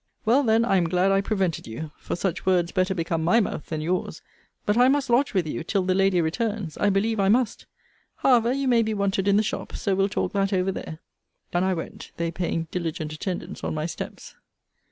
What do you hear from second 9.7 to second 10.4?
so we'll talk